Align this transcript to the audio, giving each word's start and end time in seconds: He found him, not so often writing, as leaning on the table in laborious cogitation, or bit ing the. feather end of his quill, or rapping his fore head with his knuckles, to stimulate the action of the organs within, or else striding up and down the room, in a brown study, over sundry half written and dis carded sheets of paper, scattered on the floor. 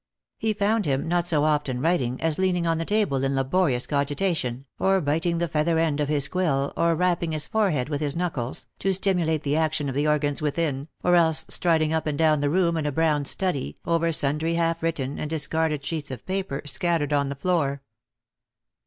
He 0.39 0.53
found 0.53 0.87
him, 0.87 1.07
not 1.07 1.27
so 1.27 1.43
often 1.43 1.79
writing, 1.79 2.19
as 2.23 2.39
leaning 2.39 2.65
on 2.65 2.79
the 2.79 2.85
table 2.85 3.23
in 3.23 3.35
laborious 3.35 3.85
cogitation, 3.85 4.65
or 4.79 4.99
bit 4.99 5.27
ing 5.27 5.37
the. 5.37 5.47
feather 5.47 5.77
end 5.77 5.99
of 5.99 6.09
his 6.09 6.27
quill, 6.27 6.73
or 6.75 6.95
rapping 6.95 7.33
his 7.33 7.45
fore 7.45 7.69
head 7.69 7.87
with 7.87 8.01
his 8.01 8.15
knuckles, 8.15 8.65
to 8.79 8.93
stimulate 8.95 9.41
the 9.43 9.55
action 9.55 9.89
of 9.89 9.93
the 9.93 10.07
organs 10.07 10.41
within, 10.41 10.87
or 11.03 11.13
else 11.15 11.45
striding 11.49 11.93
up 11.93 12.07
and 12.07 12.17
down 12.17 12.41
the 12.41 12.49
room, 12.49 12.77
in 12.77 12.87
a 12.87 12.91
brown 12.91 13.25
study, 13.25 13.77
over 13.85 14.11
sundry 14.11 14.55
half 14.55 14.81
written 14.81 15.19
and 15.19 15.29
dis 15.29 15.45
carded 15.45 15.85
sheets 15.85 16.09
of 16.09 16.25
paper, 16.25 16.63
scattered 16.65 17.13
on 17.13 17.29
the 17.29 17.35
floor. 17.35 17.83